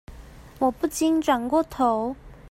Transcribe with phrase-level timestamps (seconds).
[0.57, 2.15] 我不禁轉過頭